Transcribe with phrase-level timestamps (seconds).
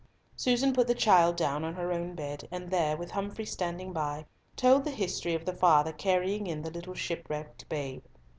[0.35, 4.25] Susan put the child down on her own bed, and there, with Humfrey standing by,
[4.55, 8.01] told the history of the father carrying in the little shipwrecked babe.